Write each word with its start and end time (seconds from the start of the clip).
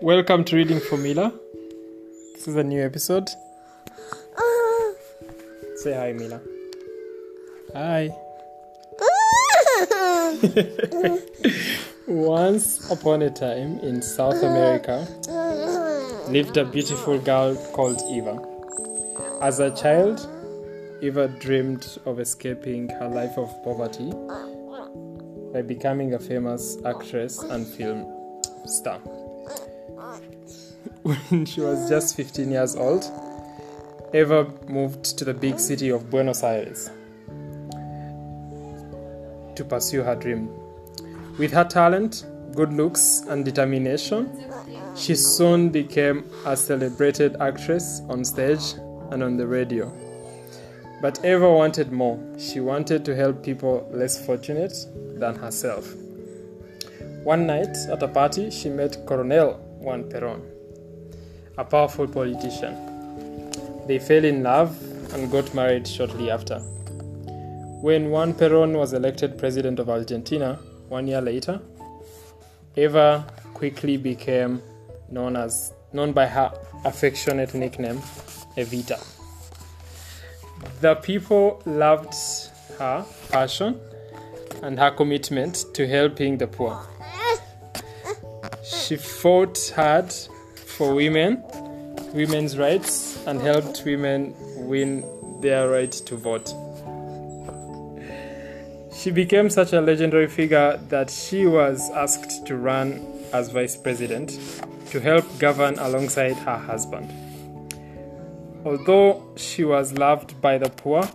Welcome 0.00 0.44
to 0.44 0.54
Reading 0.54 0.78
for 0.78 0.96
Mila. 0.96 1.32
This 2.34 2.46
is 2.46 2.54
a 2.54 2.62
new 2.62 2.80
episode. 2.80 3.28
Ah. 4.38 4.92
Say 5.74 5.92
hi, 5.92 6.12
Mila. 6.12 6.40
Hi. 7.74 8.10
Once 12.06 12.88
upon 12.92 13.22
a 13.22 13.30
time 13.30 13.80
in 13.80 14.00
South 14.00 14.40
America 14.40 15.04
lived 16.28 16.56
a 16.56 16.64
beautiful 16.64 17.18
girl 17.18 17.56
called 17.72 18.00
Eva. 18.08 18.40
As 19.42 19.58
a 19.58 19.74
child, 19.74 20.28
Eva 21.02 21.26
dreamed 21.26 21.98
of 22.06 22.20
escaping 22.20 22.88
her 22.88 23.08
life 23.08 23.36
of 23.36 23.50
poverty 23.64 24.12
by 25.52 25.62
becoming 25.62 26.14
a 26.14 26.20
famous 26.20 26.76
actress 26.84 27.42
and 27.42 27.66
film 27.66 28.06
star. 28.64 29.00
When 31.02 31.46
she 31.46 31.60
was 31.60 31.88
just 31.88 32.16
15 32.16 32.50
years 32.50 32.76
old, 32.76 33.04
Eva 34.12 34.50
moved 34.68 35.18
to 35.18 35.24
the 35.24 35.34
big 35.34 35.58
city 35.58 35.90
of 35.90 36.10
Buenos 36.10 36.42
Aires 36.42 36.90
to 39.54 39.64
pursue 39.64 40.02
her 40.02 40.14
dream. 40.14 40.48
With 41.38 41.52
her 41.52 41.64
talent, 41.64 42.26
good 42.54 42.72
looks, 42.72 43.24
and 43.28 43.44
determination, 43.44 44.30
she 44.96 45.14
soon 45.14 45.68
became 45.68 46.24
a 46.46 46.56
celebrated 46.56 47.36
actress 47.40 48.00
on 48.08 48.24
stage 48.24 48.74
and 49.10 49.22
on 49.22 49.36
the 49.36 49.46
radio. 49.46 49.92
But 51.00 51.24
Eva 51.24 51.52
wanted 51.52 51.92
more. 51.92 52.18
She 52.38 52.60
wanted 52.60 53.04
to 53.04 53.14
help 53.14 53.42
people 53.42 53.88
less 53.92 54.24
fortunate 54.24 54.74
than 55.16 55.36
herself. 55.36 55.94
One 57.22 57.46
night 57.46 57.76
at 57.90 58.02
a 58.02 58.08
party, 58.08 58.50
she 58.50 58.68
met 58.68 59.04
Coronel 59.06 59.60
Juan 59.80 60.04
Perón, 60.04 60.40
a 61.56 61.64
powerful 61.64 62.06
politician. 62.06 62.74
They 63.86 63.98
fell 63.98 64.24
in 64.24 64.42
love 64.42 64.76
and 65.12 65.30
got 65.30 65.54
married 65.54 65.86
shortly 65.86 66.30
after. 66.30 66.58
When 67.80 68.10
Juan 68.10 68.34
Perón 68.34 68.76
was 68.76 68.92
elected 68.92 69.38
president 69.38 69.78
of 69.78 69.88
Argentina 69.88 70.58
one 70.88 71.06
year 71.06 71.20
later, 71.20 71.60
Eva 72.76 73.26
quickly 73.54 73.96
became 73.96 74.60
known 75.10 75.36
as 75.36 75.72
known 75.92 76.12
by 76.12 76.26
her 76.26 76.52
affectionate 76.84 77.54
nickname 77.54 77.98
Evita. 78.56 78.98
The 80.80 80.96
people 80.96 81.62
loved 81.64 82.14
her 82.78 83.04
passion 83.30 83.80
and 84.62 84.78
her 84.78 84.90
commitment 84.90 85.64
to 85.74 85.86
helping 85.86 86.38
the 86.38 86.46
poor. 86.46 86.84
She 88.88 88.96
fought 88.96 89.70
hard 89.76 90.10
for 90.54 90.94
women, 90.94 91.44
women's 92.14 92.56
rights, 92.56 93.22
and 93.26 93.38
helped 93.38 93.82
women 93.84 94.34
win 94.66 95.04
their 95.42 95.68
right 95.68 95.92
to 95.92 96.16
vote. 96.16 96.54
She 98.94 99.10
became 99.10 99.50
such 99.50 99.74
a 99.74 99.82
legendary 99.82 100.26
figure 100.26 100.80
that 100.88 101.10
she 101.10 101.44
was 101.44 101.90
asked 101.90 102.46
to 102.46 102.56
run 102.56 103.06
as 103.34 103.50
vice 103.50 103.76
president 103.76 104.38
to 104.86 105.00
help 105.00 105.26
govern 105.38 105.78
alongside 105.78 106.36
her 106.36 106.56
husband. 106.56 107.12
Although 108.64 109.22
she 109.36 109.64
was 109.64 109.92
loved 109.98 110.40
by 110.40 110.56
the 110.56 110.70
poor, 110.70 111.06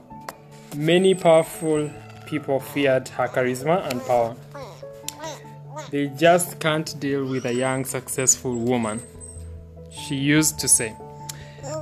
many 0.76 1.16
powerful 1.16 1.90
people 2.28 2.60
feared 2.60 3.08
her 3.10 3.28
charisma 3.28 3.90
and 3.92 4.00
power. 4.06 4.36
They 5.94 6.08
just 6.08 6.60
can't 6.60 7.00
deal 7.00 7.24
with 7.24 7.46
a 7.46 7.54
young, 7.54 7.86
successful 7.86 8.56
woman, 8.56 9.00
she 9.92 10.16
used 10.16 10.58
to 10.62 10.68
say. 10.68 10.96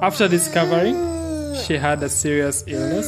After 0.01 0.27
discovering 0.27 1.55
she 1.55 1.77
had 1.77 2.03
a 2.03 2.09
serious 2.09 2.65
illness, 2.67 3.07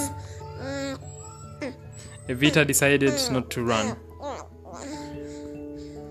Evita 2.29 2.66
decided 2.66 3.11
not 3.31 3.50
to 3.50 3.63
run. 3.63 3.97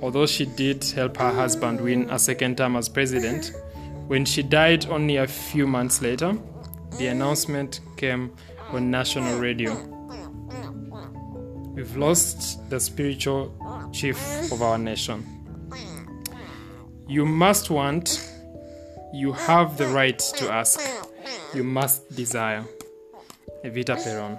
Although 0.03 0.27
she 0.27 0.45
did 0.45 0.85
help 0.85 1.17
her 1.17 1.33
husband 1.33 1.81
win 1.81 2.11
a 2.11 2.19
second 2.19 2.59
term 2.59 2.77
as 2.77 2.91
president, 2.91 3.51
when 4.09 4.27
she 4.27 4.43
died 4.43 4.85
only 4.91 5.17
a 5.17 5.27
few 5.27 5.67
months 5.67 6.03
later, 6.03 6.37
the 6.99 7.07
announcement 7.07 7.81
came 7.97 8.31
on 8.73 8.91
national 8.91 9.41
radio. 9.41 9.73
We've 11.75 11.97
lost 11.97 12.69
the 12.69 12.79
spiritual 12.79 13.55
chief 13.93 14.19
of 14.53 14.61
our 14.61 14.77
nation. 14.77 15.25
You 17.09 17.25
must 17.25 17.71
want, 17.71 18.31
you 19.15 19.33
have 19.33 19.79
the 19.79 19.87
right 19.87 20.19
to 20.19 20.53
ask, 20.53 20.81
you 21.55 21.65
must 21.65 22.15
desire. 22.15 22.65
Evita 23.65 23.97
Peron. 24.03 24.39